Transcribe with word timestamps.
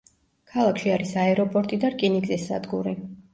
ქალაქში 0.53 0.91
არის 0.93 1.11
აეროპორტი 1.25 1.79
და 1.85 1.93
რკინიგზის 1.97 2.49
სადგური. 2.49 2.97